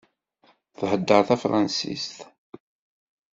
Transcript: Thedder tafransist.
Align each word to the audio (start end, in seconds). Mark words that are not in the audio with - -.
Thedder 0.77 1.23
tafransist. 1.27 2.17